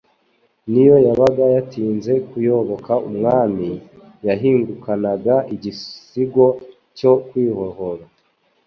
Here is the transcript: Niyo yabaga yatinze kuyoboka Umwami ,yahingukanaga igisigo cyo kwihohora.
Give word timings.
Niyo 0.71 0.95
yabaga 1.07 1.45
yatinze 1.55 2.13
kuyoboka 2.29 2.93
Umwami 3.09 3.69
,yahingukanaga 4.27 5.35
igisigo 5.53 6.45
cyo 6.97 7.11
kwihohora. 7.27 8.03